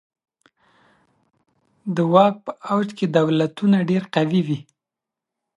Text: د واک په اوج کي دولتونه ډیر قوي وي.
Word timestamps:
د 1.95 1.97
واک 2.13 2.35
په 2.45 2.51
اوج 2.71 2.87
کي 2.97 3.05
دولتونه 3.17 3.77
ډیر 3.89 4.03
قوي 4.15 4.41
وي. 4.47 4.59